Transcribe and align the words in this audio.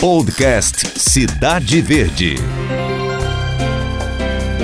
Podcast 0.00 1.00
Cidade 1.00 1.80
Verde. 1.80 2.34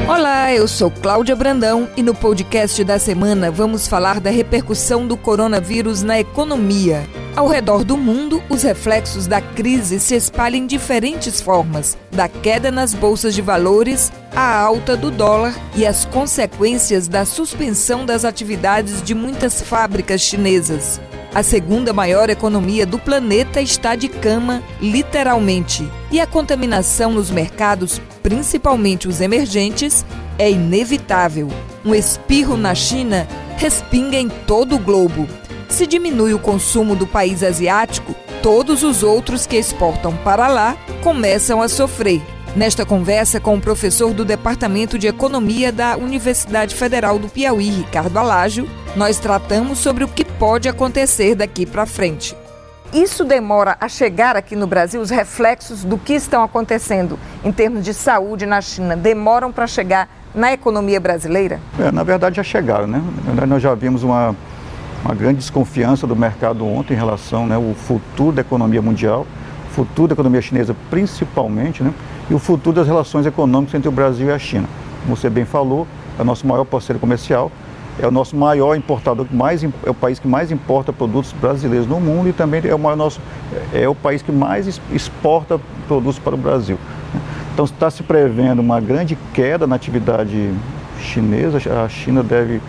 Olá, 0.07 0.53
eu 0.53 0.69
sou 0.69 0.91
Cláudia 0.91 1.35
Brandão 1.35 1.89
e 1.97 2.03
no 2.03 2.15
podcast 2.15 2.85
da 2.85 2.99
semana 2.99 3.51
vamos 3.51 3.89
falar 3.89 4.21
da 4.21 4.29
repercussão 4.29 5.07
do 5.07 5.17
coronavírus 5.17 6.03
na 6.03 6.21
economia. 6.21 7.09
Ao 7.35 7.49
redor 7.49 7.83
do 7.83 7.97
mundo, 7.97 8.43
os 8.51 8.63
reflexos 8.63 9.27
da 9.27 9.41
crise 9.41 9.99
se 9.99 10.15
espalham 10.15 10.59
em 10.59 10.67
diferentes 10.67 11.41
formas, 11.41 11.97
da 12.11 12.29
queda 12.29 12.71
nas 12.71 12.93
bolsas 12.93 13.35
de 13.35 13.41
valores 13.41 14.13
à 14.37 14.61
alta 14.61 14.95
do 14.95 15.11
dólar 15.11 15.55
e 15.75 15.87
as 15.87 16.05
consequências 16.05 17.09
da 17.09 17.25
suspensão 17.25 18.05
das 18.05 18.27
atividades 18.27 19.03
de 19.03 19.15
muitas 19.15 19.63
fábricas 19.63 20.21
chinesas. 20.21 21.01
A 21.35 21.43
segunda 21.43 21.95
maior 21.95 22.29
economia 22.29 22.85
do 22.85 22.99
planeta 22.99 23.59
está 23.59 23.97
de 23.97 24.07
cama, 24.07 24.63
literalmente. 24.83 25.91
E 26.11 26.21
a 26.21 26.27
contaminação 26.27 27.11
nos 27.11 27.31
mercados, 27.31 28.03
principalmente 28.23 29.09
os 29.09 29.19
emergentes, 29.19 30.05
é 30.39 30.51
inevitável. 30.51 31.49
Um 31.83 31.95
espirro 31.95 32.55
na 32.55 32.75
China 32.75 33.27
respinga 33.57 34.19
em 34.19 34.29
todo 34.29 34.77
o 34.77 34.79
globo. 34.79 35.27
Se 35.71 35.87
diminui 35.87 36.35
o 36.35 36.39
consumo 36.39 36.95
do 36.95 37.07
país 37.07 37.43
asiático, 37.43 38.15
todos 38.43 38.83
os 38.83 39.03
outros 39.03 39.47
que 39.47 39.57
exportam 39.57 40.15
para 40.19 40.49
lá 40.49 40.77
começam 41.03 41.63
a 41.63 41.69
sofrer. 41.69 42.21
Nesta 42.55 42.85
conversa 42.85 43.41
com 43.41 43.57
o 43.57 43.61
professor 43.61 44.13
do 44.13 44.27
Departamento 44.27 44.99
de 44.99 45.07
Economia 45.07 45.73
da 45.73 45.97
Universidade 45.97 46.75
Federal 46.75 47.19
do 47.19 47.27
Piauí, 47.27 47.71
Ricardo 47.71 48.19
Alágio, 48.19 48.69
nós 48.95 49.19
tratamos 49.19 49.79
sobre 49.79 50.05
o 50.05 50.09
que 50.09 50.25
pode 50.25 50.69
acontecer 50.69 51.35
daqui 51.35 51.65
para 51.65 51.87
frente. 51.87 52.37
Isso 52.93 53.25
demora 53.25 53.75
a 53.81 53.89
chegar 53.89 54.37
aqui 54.37 54.55
no 54.55 54.67
Brasil? 54.67 55.01
Os 55.01 55.09
reflexos 55.09 55.83
do 55.83 55.97
que 55.97 56.13
estão 56.13 56.43
acontecendo 56.43 57.19
em 57.43 57.51
termos 57.51 57.85
de 57.85 57.95
saúde 57.95 58.45
na 58.45 58.61
China 58.61 58.95
demoram 58.95 59.51
para 59.51 59.67
chegar 59.67 60.09
na 60.35 60.53
economia 60.53 61.01
brasileira? 61.01 61.59
É, 61.81 61.91
na 61.91 62.03
verdade, 62.03 62.37
já 62.37 62.43
chegaram, 62.43 62.87
né? 62.87 63.03
Nós 63.49 63.63
já 63.63 63.75
vimos 63.75 64.03
uma, 64.03 64.37
uma 65.03 65.15
grande 65.15 65.39
desconfiança 65.39 66.07
do 66.07 66.15
mercado 66.15 66.67
ontem 66.67 66.93
em 66.93 66.97
relação 66.97 67.43
ao 67.45 67.63
né, 67.63 67.75
futuro 67.75 68.33
da 68.33 68.43
economia 68.43 68.83
mundial, 68.83 69.27
futuro 69.71 70.09
da 70.09 70.13
economia 70.13 70.43
chinesa 70.43 70.77
principalmente, 70.91 71.83
né? 71.83 71.95
E 72.29 72.35
o 72.35 72.39
futuro 72.39 72.77
das 72.77 72.87
relações 72.87 73.25
econômicas 73.25 73.75
entre 73.75 73.89
o 73.89 73.93
Brasil 73.93 74.29
e 74.29 74.33
a 74.33 74.39
China. 74.39 74.69
Como 75.03 75.17
você 75.17 75.31
bem 75.31 75.47
falou, 75.47 75.87
é 76.19 76.23
o 76.23 76.25
nosso 76.27 76.47
maior 76.47 76.65
parceiro 76.65 77.01
comercial, 77.01 77.51
é 77.99 78.07
o 78.07 78.11
nosso 78.11 78.37
maior 78.37 78.75
importador, 78.75 79.27
mais, 79.31 79.63
é 79.63 79.91
o 79.91 79.95
país 79.95 80.19
que 80.19 80.27
mais 80.27 80.51
importa 80.51 80.93
produtos 80.93 81.33
brasileiros 81.33 81.87
no 81.87 82.01
mundo 82.01 82.29
e 82.29 82.33
também 82.33 82.63
é 82.65 82.75
o, 82.75 82.79
maior 82.79 82.97
nosso, 82.97 83.21
é 83.73 83.89
o 83.89 83.95
país 83.95 84.23
que 84.23 84.33
mais 84.33 84.81
exporta 84.91 85.61
produtos 85.87 86.19
para 86.19 86.35
o 86.35 86.39
Brasil. 86.39 86.79
Então 87.53 87.65
está 87.65 87.91
se 87.91 88.03
prevendo 88.03 88.61
uma 88.61 88.81
grande 88.81 89.17
queda 89.35 89.67
na 89.67 89.77
atividade 89.77 90.51
chinesa, 91.01 91.59
a 91.85 91.89
China 91.89 92.23
deve, 92.23 92.63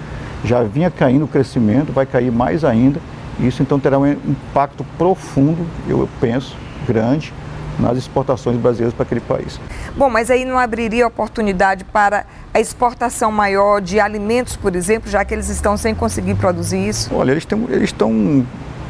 já 0.44 0.64
vinha 0.64 0.92
caindo 0.92 1.24
o 1.24 1.28
crescimento, 1.28 1.94
vai 1.94 2.06
cair 2.06 2.32
mais 2.32 2.66
ainda, 2.66 3.00
isso 3.40 3.62
então 3.64 3.80
terá 3.80 3.98
um 3.98 4.06
impacto 4.06 4.86
profundo, 4.98 5.66
eu 5.88 6.08
penso, 6.20 6.56
grande, 6.86 7.34
nas 7.80 7.98
exportações 7.98 8.58
brasileiras 8.58 8.94
para 8.94 9.04
aquele 9.04 9.22
país. 9.22 9.60
Bom, 9.96 10.10
mas 10.10 10.30
aí 10.30 10.46
não 10.46 10.60
abriria 10.60 11.08
oportunidade 11.08 11.84
para 11.86 12.26
a 12.54 12.59
exportação 12.59 13.32
maior 13.32 13.82
de 13.82 14.00
alimentos, 14.00 14.56
por 14.56 14.76
exemplo, 14.76 15.09
já 15.09 15.26
que 15.26 15.34
eles 15.34 15.50
estão 15.50 15.76
sem 15.76 15.96
conseguir 15.96 16.36
produzir 16.36 16.88
isso? 16.88 17.14
Olha, 17.14 17.32
eles, 17.32 17.45
têm, 17.45 17.66
eles 17.70 17.86
estão 17.86 18.12
um, 18.12 18.45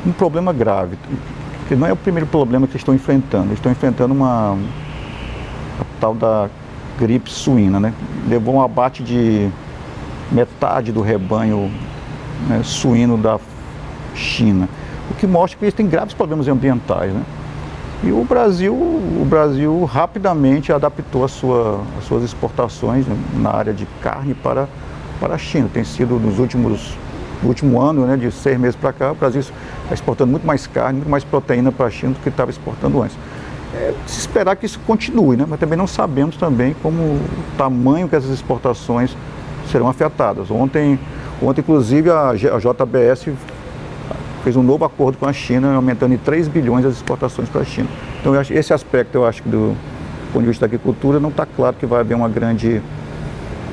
um 0.06 0.12
problema 0.12 0.52
grave, 0.52 0.98
que 1.68 1.76
não 1.76 1.88
é 1.88 1.94
o 1.94 1.96
primeiro 1.96 2.28
problema 2.28 2.68
que 2.68 2.76
estão 2.76 2.94
enfrentando. 2.94 3.46
Eles 3.46 3.60
estão 3.60 3.72
enfrentando 3.72 4.14
uma 4.14 4.58
a 5.80 5.86
tal 6.02 6.14
da 6.14 6.50
gripe 7.00 7.32
suína, 7.32 7.80
né? 7.80 7.94
Levou 8.28 8.56
um 8.56 8.62
abate 8.62 9.02
de 9.02 9.50
metade 10.32 10.92
do 10.92 11.02
rebanho 11.02 11.72
né, 12.48 12.62
suíno 12.64 13.18
da 13.18 13.40
China, 14.14 14.68
o 15.10 15.14
que 15.14 15.26
mostra 15.26 15.58
que 15.58 15.66
eles 15.66 15.74
têm 15.74 15.88
graves 15.88 16.14
problemas 16.14 16.48
ambientais, 16.48 17.14
né? 17.14 17.24
E 18.04 18.12
o 18.12 18.24
Brasil, 18.26 18.74
o 18.74 19.26
Brasil 19.26 19.86
rapidamente 19.86 20.74
adaptou 20.74 21.26
sua, 21.28 21.82
as 21.98 22.04
suas 22.04 22.24
exportações 22.24 23.06
na 23.36 23.50
área 23.50 23.74
de 23.74 23.86
carne 24.02 24.34
para, 24.34 24.68
para 25.22 25.36
a 25.36 25.38
China. 25.38 25.70
Tem 25.74 25.86
sido 25.86 26.20
nos 26.20 26.38
últimos 26.38 26.98
no 27.42 27.50
último 27.50 27.82
ano, 27.82 28.06
né, 28.06 28.16
de 28.16 28.32
seis 28.32 28.58
meses 28.58 28.76
para 28.76 28.94
cá, 28.94 29.12
o 29.12 29.16
Brasil 29.16 29.42
está 29.42 29.94
exportando 29.94 30.32
muito 30.32 30.48
mais 30.48 30.66
carne, 30.66 31.00
muito 31.00 31.10
mais 31.10 31.26
proteína 31.26 31.72
para 31.72 31.88
a 31.88 31.90
China 31.90 32.14
do 32.14 32.20
que 32.20 32.30
estava 32.30 32.50
exportando 32.50 33.02
antes. 33.02 33.18
É 33.76 33.94
se 34.08 34.20
esperar 34.20 34.56
que 34.56 34.66
isso 34.66 34.80
continue, 34.88 35.36
né, 35.36 35.46
mas 35.48 35.60
também 35.60 35.78
não 35.78 35.88
sabemos 35.88 36.38
também 36.38 36.74
como 36.82 37.02
o 37.02 37.22
tamanho 37.58 38.08
que 38.08 38.16
essas 38.16 38.32
exportações 38.32 39.16
serão 39.70 39.90
afetadas. 39.90 40.50
Ontem, 40.50 40.98
ontem 41.42 41.60
inclusive, 41.62 42.10
a 42.10 42.34
JBS 42.34 43.30
fez 44.44 44.56
um 44.56 44.64
novo 44.64 44.84
acordo 44.84 45.18
com 45.18 45.26
a 45.26 45.34
China, 45.34 45.74
aumentando 45.74 46.14
em 46.14 46.18
3 46.18 46.48
bilhões 46.50 46.86
as 46.86 46.96
exportações 46.96 47.48
para 47.48 47.62
a 47.62 47.66
China. 47.66 47.88
Então, 48.20 48.34
acho, 48.34 48.54
esse 48.54 48.74
aspecto, 48.74 49.16
eu 49.16 49.26
acho 49.26 49.42
que 49.42 49.50
do 49.50 49.76
ponto 50.34 50.42
de 50.42 50.50
vista 50.50 50.68
da 50.68 50.70
agricultura, 50.70 51.20
não 51.20 51.30
está 51.30 51.46
claro 51.46 51.76
que 51.80 51.86
vai 51.86 52.02
haver 52.02 52.16
uma 52.16 52.28
grande, 52.28 52.82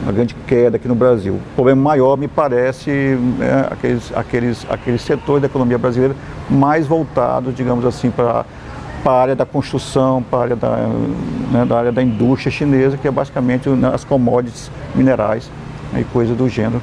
uma 0.02 0.12
grande 0.12 0.34
queda 0.46 0.76
aqui 0.76 0.86
no 0.86 0.94
Brasil. 0.94 1.34
O 1.34 1.54
problema 1.56 1.82
maior, 1.82 2.16
me 2.16 2.28
parece, 2.28 2.90
é 2.90 3.72
aqueles, 3.72 4.12
aqueles, 4.14 4.66
aqueles 4.70 5.02
setores 5.02 5.42
da 5.42 5.46
economia 5.46 5.76
brasileira 5.76 6.14
mais 6.48 6.86
voltados, 6.86 7.54
digamos 7.54 7.84
assim, 7.84 8.10
para 8.10 8.44
para 9.02 9.12
a 9.12 9.22
área 9.22 9.34
da 9.34 9.46
construção, 9.46 10.22
para 10.22 10.38
a 10.38 10.42
área 10.42 10.56
da, 10.56 10.76
né, 11.50 11.64
da 11.64 11.78
área 11.78 11.90
da 11.90 12.02
indústria 12.02 12.52
chinesa, 12.52 12.98
que 12.98 13.08
é 13.08 13.10
basicamente 13.10 13.66
né, 13.70 13.90
as 13.94 14.04
commodities 14.04 14.70
minerais 14.94 15.50
né, 15.90 16.02
e 16.02 16.04
coisas 16.04 16.36
do 16.36 16.46
gênero, 16.50 16.82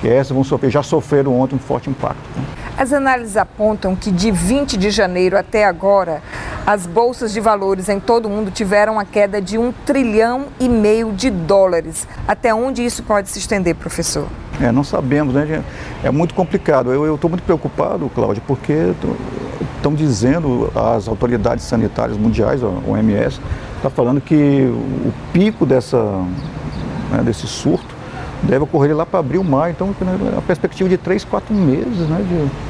que 0.00 0.08
essas 0.08 0.30
vão 0.30 0.44
sofrer, 0.44 0.70
já 0.70 0.84
sofreram 0.84 1.36
ontem 1.36 1.56
um 1.56 1.58
forte 1.58 1.90
impacto. 1.90 2.22
Né. 2.36 2.67
As 2.78 2.92
análises 2.92 3.36
apontam 3.36 3.96
que 3.96 4.08
de 4.08 4.30
20 4.30 4.76
de 4.76 4.88
janeiro 4.88 5.36
até 5.36 5.64
agora, 5.64 6.22
as 6.64 6.86
bolsas 6.86 7.32
de 7.32 7.40
valores 7.40 7.88
em 7.88 7.98
todo 7.98 8.26
o 8.26 8.30
mundo 8.30 8.52
tiveram 8.52 8.92
uma 8.92 9.04
queda 9.04 9.42
de 9.42 9.58
um 9.58 9.72
trilhão 9.84 10.46
e 10.60 10.68
meio 10.68 11.10
de 11.10 11.28
dólares. 11.28 12.06
Até 12.28 12.54
onde 12.54 12.84
isso 12.84 13.02
pode 13.02 13.30
se 13.30 13.40
estender, 13.40 13.74
professor? 13.74 14.28
É, 14.60 14.70
não 14.70 14.84
sabemos, 14.84 15.34
né? 15.34 15.64
É 16.04 16.10
muito 16.12 16.34
complicado. 16.34 16.92
Eu 16.92 17.16
estou 17.16 17.28
muito 17.28 17.42
preocupado, 17.42 18.08
Cláudio, 18.14 18.44
porque 18.46 18.94
estão 19.76 19.92
dizendo 19.92 20.70
as 20.72 21.08
autoridades 21.08 21.64
sanitárias 21.64 22.16
mundiais, 22.16 22.62
a 22.62 22.68
OMS, 22.68 23.40
está 23.76 23.90
falando 23.90 24.20
que 24.20 24.72
o 25.04 25.12
pico 25.32 25.66
dessa, 25.66 26.00
né, 27.10 27.22
desse 27.24 27.48
surto 27.48 27.98
deve 28.42 28.62
ocorrer 28.62 28.96
lá 28.96 29.04
para 29.04 29.18
abril, 29.18 29.42
maio. 29.42 29.72
Então, 29.72 29.92
a 30.36 30.42
perspectiva 30.42 30.88
de 30.88 30.96
três, 30.96 31.24
quatro 31.24 31.52
meses 31.52 32.08
né, 32.08 32.24
de 32.28 32.67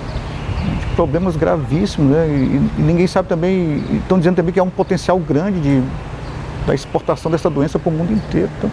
problemas 0.99 1.37
gravíssimos. 1.37 2.11
Né, 2.11 2.27
e, 2.27 2.81
e, 2.81 2.83
ninguém 2.83 3.07
sabe 3.07 3.29
também, 3.29 3.85
estão 3.99 4.19
dizendo 4.19 4.35
também 4.35 4.53
que 4.53 4.59
há 4.59 4.65
um 4.65 4.71
potencial 4.71 5.17
grande 5.21 5.61
de, 5.61 5.83
da 6.67 6.75
exportação 6.75 7.31
dessa 7.31 7.49
doença 7.49 7.79
para 7.79 7.89
o 7.89 7.93
mundo 7.93 8.13
inteiro. 8.13 8.51
Então, 8.59 8.69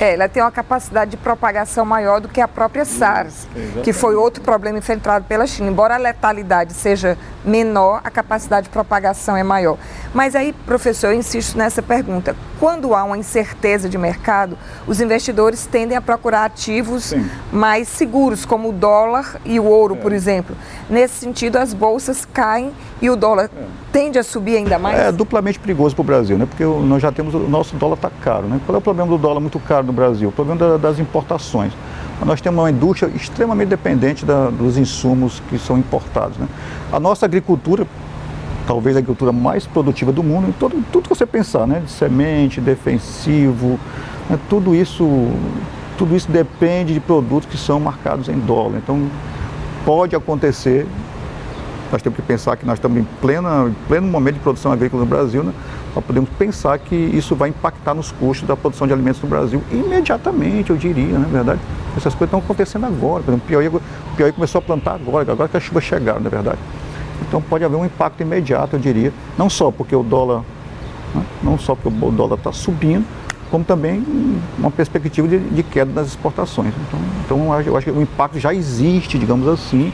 é, 0.00 0.14
ela 0.14 0.28
tem 0.28 0.42
uma 0.42 0.50
capacidade 0.50 1.12
de 1.12 1.16
propagação 1.16 1.84
maior 1.84 2.20
do 2.20 2.28
que 2.28 2.40
a 2.40 2.48
própria 2.48 2.84
SARS, 2.84 3.46
Exatamente. 3.54 3.84
que 3.84 3.92
foi 3.92 4.16
outro 4.16 4.42
problema 4.42 4.78
enfrentado 4.78 5.24
pela 5.26 5.46
China. 5.46 5.70
Embora 5.70 5.94
a 5.94 5.98
letalidade 5.98 6.72
seja 6.72 7.16
menor, 7.44 8.00
a 8.02 8.10
capacidade 8.10 8.64
de 8.64 8.70
propagação 8.70 9.36
é 9.36 9.44
maior. 9.44 9.78
Mas 10.12 10.34
aí, 10.34 10.52
professor, 10.64 11.08
eu 11.08 11.14
insisto 11.14 11.56
nessa 11.56 11.82
pergunta. 11.82 12.34
Quando 12.58 12.94
há 12.94 13.04
uma 13.04 13.18
incerteza 13.18 13.88
de 13.88 13.98
mercado, 13.98 14.56
os 14.86 15.00
investidores 15.00 15.66
tendem 15.66 15.96
a 15.96 16.00
procurar 16.00 16.44
ativos 16.44 17.04
Sim. 17.04 17.28
mais 17.52 17.86
seguros, 17.88 18.44
como 18.46 18.70
o 18.70 18.72
dólar 18.72 19.40
e 19.44 19.60
o 19.60 19.64
ouro, 19.64 19.94
é. 19.94 19.98
por 19.98 20.12
exemplo. 20.12 20.56
Nesse 20.88 21.14
sentido, 21.14 21.56
as 21.56 21.74
bolsas 21.74 22.24
caem 22.24 22.72
e 23.00 23.10
o 23.10 23.16
dólar 23.16 23.50
é. 23.54 23.64
tende 23.92 24.18
a 24.18 24.22
subir 24.22 24.56
ainda 24.56 24.78
mais? 24.78 24.98
É 24.98 25.12
duplamente 25.12 25.58
perigoso 25.58 25.94
para 25.94 26.02
o 26.02 26.04
Brasil, 26.04 26.38
né? 26.38 26.46
porque 26.46 26.64
nós 26.64 27.02
já 27.02 27.12
temos, 27.12 27.34
o 27.34 27.40
nosso 27.40 27.76
dólar 27.76 27.96
está 27.96 28.10
caro. 28.22 28.46
Né? 28.46 28.58
Qual 28.64 28.74
é 28.74 28.78
o 28.78 28.82
problema 28.82 29.10
do 29.10 29.18
dólar 29.18 29.40
muito 29.40 29.60
caro 29.60 29.86
no 29.86 29.92
Brasil? 29.92 30.30
O 30.30 30.32
problema 30.32 30.78
das 30.78 30.98
importações. 30.98 31.72
Nós 32.24 32.40
temos 32.40 32.58
uma 32.58 32.70
indústria 32.70 33.10
extremamente 33.14 33.68
dependente 33.68 34.24
da, 34.24 34.48
dos 34.48 34.78
insumos 34.78 35.42
que 35.50 35.58
são 35.58 35.76
importados. 35.76 36.38
Né? 36.38 36.48
A 36.90 36.98
nossa 36.98 37.26
agricultura, 37.26 37.86
talvez 38.66 38.96
a 38.96 38.98
agricultura 38.98 39.32
mais 39.32 39.66
produtiva 39.66 40.12
do 40.12 40.22
mundo, 40.22 40.54
todo, 40.58 40.82
tudo 40.92 41.04
que 41.04 41.08
você 41.08 41.26
pensar, 41.26 41.66
né? 41.66 41.80
de 41.84 41.90
semente, 41.90 42.60
defensivo, 42.60 43.78
né? 44.28 44.38
tudo, 44.48 44.74
isso, 44.74 45.06
tudo 45.96 46.16
isso 46.16 46.30
depende 46.30 46.92
de 46.92 47.00
produtos 47.00 47.48
que 47.48 47.56
são 47.56 47.78
marcados 47.78 48.28
em 48.28 48.38
dólar. 48.38 48.78
Então, 48.78 49.08
pode 49.84 50.16
acontecer 50.16 50.86
nós 51.90 52.02
temos 52.02 52.16
que 52.16 52.22
pensar 52.22 52.56
que 52.56 52.66
nós 52.66 52.78
estamos 52.78 52.98
em, 52.98 53.04
plena, 53.20 53.68
em 53.68 53.86
pleno 53.86 54.06
momento 54.08 54.34
de 54.34 54.40
produção 54.40 54.72
agrícola 54.72 55.04
no 55.04 55.08
Brasil, 55.08 55.42
né? 55.42 55.52
nós 55.94 56.04
podemos 56.04 56.28
pensar 56.30 56.78
que 56.78 56.94
isso 56.94 57.34
vai 57.34 57.48
impactar 57.48 57.94
nos 57.94 58.12
custos 58.12 58.46
da 58.46 58.56
produção 58.56 58.86
de 58.86 58.92
alimentos 58.92 59.22
no 59.22 59.28
Brasil 59.28 59.62
imediatamente, 59.70 60.70
eu 60.70 60.76
diria, 60.76 61.18
na 61.18 61.26
é 61.26 61.30
verdade. 61.30 61.60
Essas 61.96 62.14
coisas 62.14 62.28
estão 62.28 62.40
acontecendo 62.40 62.86
agora. 62.86 63.22
Por 63.22 63.30
exemplo, 63.30 63.46
o 63.46 63.48
Piauí, 63.48 63.68
o 63.68 63.80
Piauí 64.16 64.32
começou 64.32 64.58
a 64.58 64.62
plantar 64.62 64.94
agora, 64.94 65.30
agora 65.30 65.48
que 65.48 65.56
as 65.56 65.62
chuvas 65.62 65.84
chegaram, 65.84 66.20
na 66.20 66.26
é 66.26 66.30
verdade. 66.30 66.58
Então 67.22 67.40
pode 67.40 67.64
haver 67.64 67.76
um 67.76 67.84
impacto 67.84 68.20
imediato, 68.20 68.76
eu 68.76 68.80
diria. 68.80 69.12
Não 69.36 69.48
só 69.48 69.70
porque 69.70 69.94
o 69.94 70.02
dólar 70.02 70.42
Né? 71.14 71.22
Não 71.42 71.58
só 71.58 71.74
porque 71.74 71.88
o 71.88 72.10
dólar 72.10 72.36
está 72.36 72.52
subindo, 72.52 73.04
como 73.50 73.64
também 73.64 74.04
uma 74.58 74.70
perspectiva 74.70 75.26
de, 75.28 75.38
de 75.38 75.62
queda 75.62 75.92
das 75.92 76.08
exportações. 76.08 76.72
Então, 76.88 77.00
então, 77.24 77.60
eu 77.60 77.76
acho 77.76 77.86
que 77.86 77.90
o 77.90 78.02
impacto 78.02 78.38
já 78.38 78.52
existe, 78.52 79.18
digamos 79.18 79.46
assim, 79.48 79.92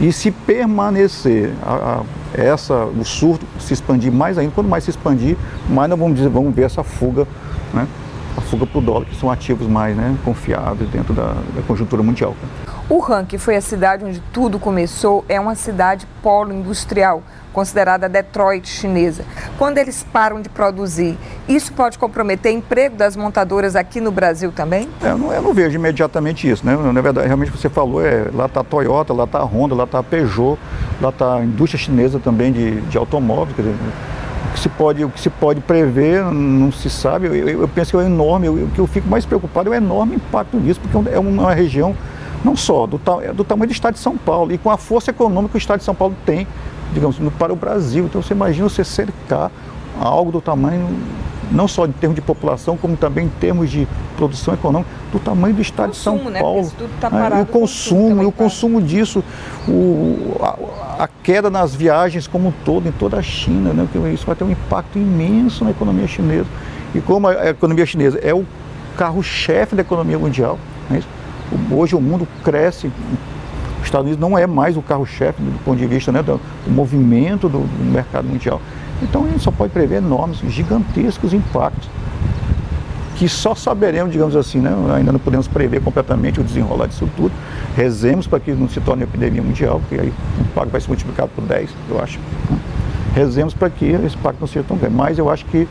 e 0.00 0.12
se 0.12 0.30
permanecer 0.30 1.52
a, 1.62 2.00
a, 2.00 2.02
essa, 2.40 2.84
o 2.84 3.04
surto 3.04 3.46
se 3.58 3.72
expandir 3.72 4.12
mais 4.12 4.38
ainda, 4.38 4.52
quanto 4.54 4.68
mais 4.68 4.84
se 4.84 4.90
expandir, 4.90 5.36
mais 5.68 5.88
nós 5.88 5.98
vamos, 5.98 6.16
dizer, 6.16 6.28
vamos 6.28 6.54
ver 6.54 6.62
essa 6.62 6.82
fuga, 6.82 7.26
né? 7.72 7.86
a 8.36 8.40
fuga 8.40 8.66
para 8.66 8.78
o 8.78 8.82
dólar, 8.82 9.04
que 9.04 9.14
são 9.16 9.30
ativos 9.30 9.66
mais 9.66 9.96
né, 9.96 10.16
confiáveis 10.24 10.88
dentro 10.90 11.12
da, 11.12 11.34
da 11.54 11.62
conjuntura 11.66 12.02
mundial. 12.02 12.34
O 12.90 13.02
Han, 13.02 13.24
que 13.24 13.38
foi 13.38 13.56
a 13.56 13.60
cidade 13.60 14.04
onde 14.04 14.20
tudo 14.32 14.58
começou, 14.58 15.24
é 15.28 15.38
uma 15.38 15.54
cidade 15.54 16.06
polo 16.20 16.52
industrial, 16.52 17.22
considerada 17.52 18.08
Detroit 18.08 18.68
chinesa. 18.68 19.24
Quando 19.56 19.78
eles 19.78 20.04
param 20.12 20.42
de 20.42 20.48
produzir, 20.48 21.16
isso 21.48 21.72
pode 21.72 21.98
comprometer 21.98 22.52
emprego 22.52 22.96
das 22.96 23.16
montadoras 23.16 23.76
aqui 23.76 24.00
no 24.00 24.10
Brasil 24.10 24.52
também? 24.52 24.88
É, 25.02 25.10
eu, 25.10 25.18
não, 25.18 25.32
eu 25.32 25.40
não 25.40 25.54
vejo 25.54 25.76
imediatamente 25.76 26.48
isso. 26.48 26.66
Né? 26.66 26.76
Na 26.76 27.00
verdade, 27.00 27.26
realmente 27.26 27.52
você 27.52 27.68
falou, 27.68 28.04
é, 28.04 28.26
lá 28.34 28.46
está 28.46 28.60
a 28.60 28.64
Toyota, 28.64 29.12
lá 29.12 29.24
está 29.24 29.38
a 29.38 29.44
Honda, 29.44 29.74
lá 29.74 29.84
está 29.84 30.00
a 30.00 30.02
Peugeot, 30.02 30.58
lá 31.00 31.10
está 31.10 31.36
a 31.36 31.44
indústria 31.44 31.82
chinesa 31.82 32.18
também 32.18 32.52
de, 32.52 32.80
de 32.82 32.98
automóveis. 32.98 33.54
Quer 33.54 33.62
dizer, 33.62 33.76
o 34.48 34.52
que 34.52 34.60
se 34.60 34.68
pode, 34.68 35.04
o 35.04 35.08
que 35.08 35.20
se 35.20 35.30
pode 35.30 35.60
prever 35.60 36.24
não 36.24 36.72
se 36.72 36.90
sabe. 36.90 37.28
Eu, 37.28 37.34
eu, 37.34 37.60
eu 37.62 37.68
penso 37.68 37.92
que 37.92 37.96
é 37.96 38.06
enorme. 38.06 38.48
o 38.48 38.68
que 38.74 38.80
eu 38.80 38.86
fico 38.88 39.08
mais 39.08 39.24
preocupado 39.24 39.72
é 39.72 39.72
o 39.72 39.74
enorme 39.74 40.16
impacto 40.16 40.56
nisso, 40.58 40.80
porque 40.80 41.10
é 41.10 41.18
uma 41.18 41.54
região 41.54 41.94
não 42.44 42.56
só 42.56 42.86
do, 42.86 43.00
é 43.22 43.32
do 43.32 43.44
tamanho 43.44 43.68
do 43.68 43.72
estado 43.72 43.94
de 43.94 44.00
São 44.00 44.16
Paulo 44.16 44.52
e 44.52 44.58
com 44.58 44.70
a 44.70 44.76
força 44.76 45.10
econômica 45.10 45.52
que 45.52 45.56
o 45.56 45.58
estado 45.58 45.78
de 45.78 45.84
São 45.84 45.94
Paulo 45.94 46.14
tem, 46.26 46.46
digamos, 46.92 47.16
para 47.38 47.52
o 47.52 47.56
Brasil. 47.56 48.06
Então 48.06 48.22
você 48.22 48.34
imagina 48.34 48.68
você 48.68 48.84
cercar 48.84 49.50
algo 50.00 50.32
do 50.32 50.40
tamanho, 50.40 50.88
não 51.50 51.68
só 51.68 51.86
em 51.86 51.92
termos 51.92 52.16
de 52.16 52.22
população, 52.22 52.76
como 52.76 52.96
também 52.96 53.26
em 53.26 53.28
termos 53.28 53.70
de 53.70 53.86
produção 54.16 54.54
econômica, 54.54 54.90
do 55.12 55.18
tamanho 55.18 55.54
do 55.54 55.62
estado 55.62 55.88
consumo, 55.88 56.18
de 56.18 56.24
São 56.24 56.30
né? 56.30 56.40
Paulo. 56.40 56.72
Tá 57.00 57.10
parado, 57.10 57.36
é, 57.36 57.42
o 57.42 57.46
consumo, 57.46 58.22
e 58.22 58.26
o 58.26 58.32
consumo 58.32 58.80
disso, 58.80 59.22
o, 59.68 60.36
a, 60.40 61.04
a, 61.04 61.08
queda 61.22 61.50
nas 61.50 61.74
viagens 61.74 62.26
como 62.26 62.48
um 62.48 62.52
todo, 62.64 62.88
em 62.88 62.92
toda 62.92 63.18
a 63.18 63.22
China, 63.22 63.72
né? 63.72 63.86
Porque 63.90 64.08
isso 64.08 64.26
vai 64.26 64.34
ter 64.34 64.44
um 64.44 64.50
impacto 64.50 64.98
imenso 64.98 65.64
na 65.64 65.70
economia 65.70 66.06
chinesa. 66.06 66.46
E 66.94 67.00
como 67.00 67.28
a 67.28 67.50
economia 67.50 67.86
chinesa 67.86 68.18
é 68.22 68.34
o 68.34 68.44
carro-chefe 68.96 69.74
da 69.74 69.82
economia 69.82 70.18
mundial, 70.18 70.58
é 70.90 70.98
isso? 70.98 71.08
Hoje 71.70 71.94
o 71.94 72.00
mundo 72.00 72.26
cresce. 72.44 72.90
Os 73.78 73.84
Estados 73.84 74.06
Unidos 74.06 74.20
não 74.20 74.38
é 74.38 74.46
mais 74.46 74.76
o 74.76 74.82
carro-chefe 74.82 75.42
do 75.42 75.58
ponto 75.64 75.78
de 75.78 75.86
vista 75.86 76.12
né, 76.12 76.22
do, 76.22 76.40
do 76.64 76.70
movimento 76.70 77.48
do, 77.48 77.60
do, 77.60 77.84
mercado 77.84 78.28
mundial. 78.28 78.60
Então 79.02 79.24
a 79.24 79.28
gente 79.28 79.42
só 79.42 79.50
pode 79.50 79.72
prever 79.72 79.96
enormes, 79.96 80.38
gigantescos 80.48 81.34
impactos 81.34 81.88
que 83.22 83.28
só 83.28 83.54
saberemos, 83.54 84.10
digamos 84.10 84.34
assim, 84.34 84.58
né, 84.58 84.74
ainda 84.96 85.12
não 85.12 85.20
podemos 85.20 85.46
prever 85.46 85.80
completamente 85.80 86.40
o 86.40 86.42
desenrolar 86.42 86.88
disso 86.88 87.08
tudo. 87.16 87.32
Rezemos 87.76 88.26
para 88.26 88.40
que 88.40 88.50
não 88.52 88.68
se 88.68 88.80
torne 88.80 89.04
epidemia 89.04 89.40
mundial, 89.40 89.78
porque 89.78 89.94
aí 89.94 90.12
o 90.38 90.40
impacto 90.40 90.70
vai 90.70 90.80
ser 90.80 90.88
multiplicado 90.88 91.30
por 91.34 91.44
10, 91.44 91.70
eu 91.88 92.00
acho. 92.00 92.18
Rezemos 93.14 93.54
para 93.54 93.70
que 93.70 93.84
esse 93.84 94.16
impacto 94.16 94.40
não 94.40 94.48
seja 94.48 94.64
tão 94.66 94.76
grande. 94.76 94.96
Mas 94.96 95.18
eu 95.18 95.30
acho 95.30 95.44
que 95.44 95.68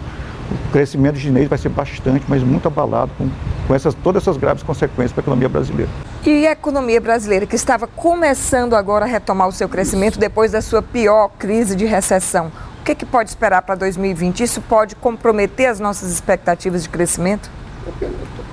o 0.51 0.71
crescimento 0.71 1.17
chinês 1.17 1.47
vai 1.47 1.57
ser 1.57 1.69
bastante, 1.69 2.25
mas 2.27 2.43
muito 2.43 2.67
abalado 2.67 3.11
com, 3.17 3.29
com 3.67 3.75
essas, 3.75 3.93
todas 3.93 4.23
essas 4.23 4.37
graves 4.37 4.63
consequências 4.63 5.11
para 5.11 5.21
a 5.21 5.23
economia 5.23 5.49
brasileira. 5.49 5.89
E 6.25 6.45
a 6.45 6.51
economia 6.51 6.99
brasileira, 6.99 7.45
que 7.45 7.55
estava 7.55 7.87
começando 7.87 8.75
agora 8.75 9.05
a 9.05 9.07
retomar 9.07 9.47
o 9.47 9.51
seu 9.51 9.69
crescimento 9.69 10.19
depois 10.19 10.51
da 10.51 10.61
sua 10.61 10.81
pior 10.81 11.29
crise 11.39 11.75
de 11.75 11.85
recessão, 11.85 12.51
o 12.79 12.83
que, 12.83 12.95
que 12.95 13.05
pode 13.05 13.29
esperar 13.29 13.61
para 13.61 13.75
2020? 13.75 14.41
Isso 14.41 14.59
pode 14.61 14.95
comprometer 14.95 15.67
as 15.67 15.79
nossas 15.79 16.11
expectativas 16.11 16.83
de 16.83 16.89
crescimento? 16.89 17.49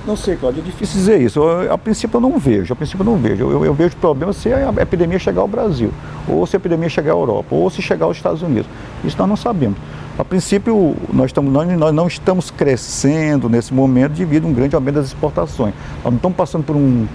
Não 0.06 0.16
sei, 0.16 0.36
Cláudio, 0.36 0.62
é 0.62 0.64
difícil 0.64 0.96
dizer 0.96 1.20
isso. 1.20 1.38
Eu, 1.38 1.72
a 1.72 1.76
princípio 1.76 2.16
eu 2.16 2.20
não 2.20 2.38
vejo, 2.38 2.72
a 2.72 2.76
princípio 2.76 3.02
eu 3.02 3.04
não 3.04 3.16
vejo. 3.16 3.50
Eu, 3.50 3.64
eu 3.64 3.74
vejo 3.74 3.96
problema 3.96 4.32
se 4.32 4.52
a 4.52 4.72
epidemia 4.80 5.18
chegar 5.18 5.42
ao 5.42 5.48
Brasil, 5.48 5.92
ou 6.26 6.46
se 6.46 6.56
a 6.56 6.58
epidemia 6.58 6.88
chegar 6.88 7.12
à 7.12 7.14
Europa, 7.14 7.54
ou 7.54 7.68
se 7.68 7.82
chegar 7.82 8.06
aos 8.06 8.16
Estados 8.16 8.42
Unidos. 8.42 8.70
Isso 9.04 9.16
nós 9.18 9.28
não 9.28 9.36
sabemos. 9.36 9.78
A 10.18 10.24
princípio, 10.24 10.96
nós, 11.12 11.26
estamos, 11.26 11.52
nós, 11.52 11.68
nós 11.78 11.94
não 11.94 12.08
estamos 12.08 12.50
crescendo 12.50 13.48
nesse 13.48 13.72
momento 13.72 14.14
devido 14.14 14.46
a 14.46 14.48
um 14.48 14.52
grande 14.52 14.74
aumento 14.74 14.96
das 14.96 15.06
exportações. 15.06 15.72
Nós 16.02 16.06
não 16.06 16.16
estamos 16.16 16.36
passando 16.36 16.64
por 16.64 16.74
um 16.74 17.06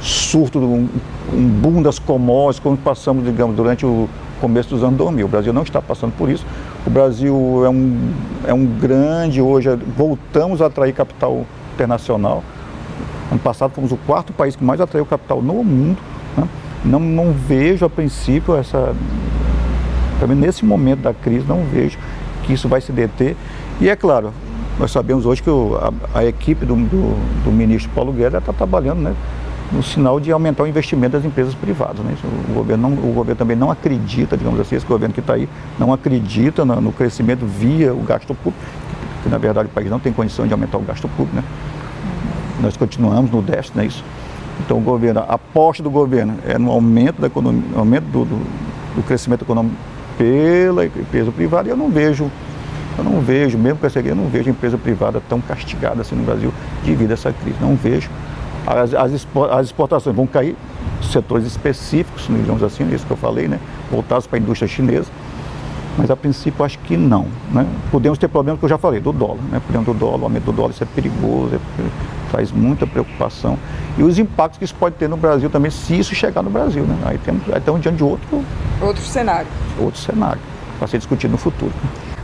surto, 0.00 0.58
um, 0.58 0.88
um 1.32 1.48
boom 1.48 1.80
das 1.80 2.00
commodities, 2.00 2.58
como 2.58 2.76
passamos, 2.76 3.24
digamos, 3.24 3.54
durante 3.54 3.86
o 3.86 4.08
começo 4.40 4.70
dos 4.70 4.82
anos 4.82 4.96
2000. 4.98 5.24
O 5.24 5.28
Brasil 5.28 5.52
não 5.52 5.62
está 5.62 5.80
passando 5.80 6.12
por 6.16 6.28
isso. 6.28 6.44
O 6.84 6.90
Brasil 6.90 7.62
é 7.64 7.68
um, 7.68 8.12
é 8.48 8.52
um 8.52 8.66
grande, 8.66 9.40
hoje, 9.40 9.68
voltamos 9.96 10.60
a 10.60 10.66
atrair 10.66 10.92
capital 10.92 11.46
internacional. 11.74 12.42
Ano 13.30 13.38
passado 13.38 13.70
fomos 13.70 13.92
o 13.92 13.96
quarto 13.98 14.32
país 14.32 14.56
que 14.56 14.64
mais 14.64 14.80
atraiu 14.80 15.06
capital 15.06 15.40
no 15.40 15.62
mundo. 15.62 15.98
Né? 16.36 16.48
Não, 16.84 16.98
não 16.98 17.30
vejo, 17.30 17.84
a 17.84 17.88
princípio, 17.88 18.56
essa. 18.56 18.96
Também 20.18 20.36
nesse 20.36 20.64
momento 20.64 21.00
da 21.00 21.14
crise, 21.14 21.46
não 21.48 21.64
vejo 21.64 21.98
que 22.42 22.52
isso 22.52 22.68
vai 22.68 22.80
se 22.80 22.92
deter. 22.92 23.36
E 23.80 23.88
é 23.88 23.96
claro, 23.96 24.32
nós 24.78 24.90
sabemos 24.90 25.26
hoje 25.26 25.42
que 25.42 25.50
o, 25.50 25.76
a, 25.76 26.18
a, 26.18 26.24
equipe 26.24 26.64
do, 26.64 26.74
do, 26.74 27.44
do, 27.44 27.52
ministro 27.52 27.90
Paulo 27.94 28.12
Guedes 28.12 28.38
está 28.38 28.52
trabalhando 28.52 29.00
né, 29.00 29.14
no 29.70 29.82
sinal 29.82 30.18
de 30.18 30.32
aumentar 30.32 30.62
o 30.62 30.66
investimento 30.66 31.12
das 31.12 31.24
empresas 31.24 31.54
privadas. 31.54 32.04
Né? 32.04 32.16
O, 32.50 32.54
governo 32.54 32.88
não, 32.88 33.10
o 33.10 33.12
governo 33.12 33.38
também 33.38 33.56
não 33.56 33.70
acredita, 33.70 34.36
digamos 34.36 34.58
assim, 34.60 34.76
esse 34.76 34.86
governo 34.86 35.14
que 35.14 35.20
está 35.20 35.34
aí 35.34 35.48
não 35.78 35.92
acredita 35.92 36.64
no, 36.64 36.80
no, 36.80 36.92
crescimento 36.92 37.46
via 37.46 37.92
o 37.92 38.02
gasto 38.02 38.34
público, 38.34 38.64
que, 39.22 39.28
na 39.28 39.38
verdade 39.38 39.68
o 39.68 39.70
país 39.70 39.90
não 39.90 39.98
tem 39.98 40.12
condição 40.12 40.46
de 40.46 40.52
aumentar 40.52 40.78
o 40.78 40.82
gasto 40.82 41.08
público. 41.08 41.36
Né? 41.36 41.44
Nós 42.60 42.76
continuamos 42.76 43.30
no 43.30 43.42
déficit, 43.42 43.76
não 43.76 43.84
é 43.84 43.86
isso? 43.86 44.04
Então 44.64 44.78
o 44.78 44.80
governo, 44.80 45.20
a 45.20 45.34
aposta 45.34 45.82
do 45.82 45.90
governo 45.90 46.36
é 46.46 46.58
no 46.58 46.70
aumento 46.70 47.20
da 47.20 47.26
economia, 47.26 47.62
aumento 47.76 48.04
do, 48.04 48.24
do, 48.24 48.36
do 48.96 49.02
crescimento 49.02 49.42
econômico 49.42 49.74
pela 50.22 50.86
empresa 50.86 51.32
privada 51.32 51.68
e 51.68 51.72
eu 51.72 51.76
não 51.76 51.90
vejo, 51.90 52.30
eu 52.96 53.02
não 53.02 53.20
vejo, 53.20 53.58
mesmo 53.58 53.80
com 53.80 53.86
essa 53.86 53.98
eu 53.98 54.14
não 54.14 54.28
vejo 54.28 54.50
empresa 54.50 54.78
privada 54.78 55.20
tão 55.28 55.40
castigada 55.40 56.00
assim 56.02 56.14
no 56.14 56.22
Brasil 56.22 56.54
devido 56.84 57.10
a 57.10 57.14
essa 57.14 57.32
crise. 57.32 57.56
Não 57.60 57.74
vejo. 57.74 58.08
As, 58.64 58.94
as, 58.94 59.26
as 59.50 59.66
exportações 59.66 60.14
vão 60.14 60.24
cair, 60.24 60.54
setores 61.10 61.44
específicos, 61.44 62.28
digamos 62.28 62.62
assim, 62.62 62.88
isso 62.94 63.04
que 63.04 63.10
eu 63.10 63.16
falei, 63.16 63.48
né? 63.48 63.58
Voltados 63.90 64.28
para 64.28 64.38
a 64.38 64.40
indústria 64.40 64.68
chinesa. 64.68 65.10
Mas 65.96 66.10
a 66.10 66.16
princípio 66.16 66.64
acho 66.64 66.78
que 66.80 66.96
não. 66.96 67.26
Né? 67.50 67.66
Podemos 67.90 68.18
ter 68.18 68.28
problemas 68.28 68.58
que 68.58 68.64
eu 68.64 68.68
já 68.68 68.78
falei, 68.78 69.00
do 69.00 69.12
dólar. 69.12 69.42
Né? 69.50 69.60
Problema 69.60 69.84
do 69.84 69.94
dólar, 69.94 70.20
o 70.20 70.24
aumento 70.24 70.44
do 70.44 70.52
dólar, 70.52 70.70
isso 70.70 70.82
é 70.82 70.86
perigoso, 70.86 71.54
é, 71.54 72.30
faz 72.30 72.50
muita 72.50 72.86
preocupação. 72.86 73.58
E 73.98 74.02
os 74.02 74.18
impactos 74.18 74.58
que 74.58 74.64
isso 74.64 74.74
pode 74.74 74.96
ter 74.96 75.08
no 75.08 75.16
Brasil 75.16 75.50
também, 75.50 75.70
se 75.70 75.98
isso 75.98 76.14
chegar 76.14 76.42
no 76.42 76.50
Brasil. 76.50 76.84
Né? 76.84 76.96
Aí, 77.04 77.18
temos, 77.18 77.42
aí 77.50 77.58
estamos 77.58 77.80
diante 77.80 77.96
de 77.96 78.04
outro, 78.04 78.44
outro 78.80 79.02
cenário. 79.02 79.48
Outro 79.78 80.00
cenário, 80.00 80.40
para 80.78 80.88
ser 80.88 80.98
discutido 80.98 81.32
no 81.32 81.38
futuro. 81.38 81.72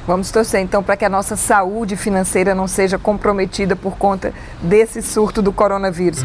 Vamos 0.07 0.31
torcer 0.31 0.63
então 0.63 0.83
para 0.83 0.97
que 0.97 1.05
a 1.05 1.09
nossa 1.11 1.37
saúde 1.37 1.95
financeira 1.95 2.55
não 2.55 2.67
seja 2.67 2.99
comprometida 2.99 3.77
por 3.77 3.99
conta 3.99 4.33
desse 4.63 5.03
surto 5.03 5.43
do 5.43 5.53
coronavírus. 5.53 6.25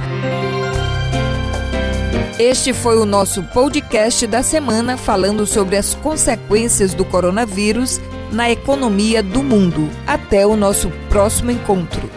Este 2.44 2.74
foi 2.74 2.98
o 2.98 3.06
nosso 3.06 3.42
podcast 3.42 4.28
da 4.28 4.44
semana 4.44 4.98
falando 4.98 5.48
sobre 5.48 5.78
as 5.78 5.94
consequências 5.94 6.94
do 6.94 7.06
coronavírus 7.06 8.02
na 8.34 8.52
economia 8.52 9.24
do 9.24 9.42
mundo. 9.42 9.90
Até 10.06 10.46
o 10.46 10.58
nosso 10.58 10.92
próximo 11.08 11.52
encontro. 11.52 12.12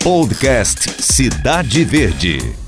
Podcast 0.00 1.02
Cidade 1.02 1.82
Verde. 1.82 2.67